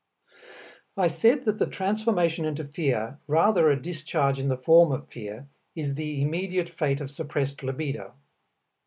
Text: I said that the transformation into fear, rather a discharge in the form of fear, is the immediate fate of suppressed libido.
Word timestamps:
I 0.97 1.07
said 1.09 1.45
that 1.45 1.59
the 1.59 1.67
transformation 1.67 2.43
into 2.43 2.63
fear, 2.63 3.19
rather 3.27 3.69
a 3.69 3.79
discharge 3.79 4.39
in 4.39 4.47
the 4.49 4.57
form 4.57 4.91
of 4.91 5.07
fear, 5.09 5.47
is 5.75 5.93
the 5.93 6.23
immediate 6.23 6.69
fate 6.69 7.01
of 7.01 7.11
suppressed 7.11 7.61
libido. 7.61 8.15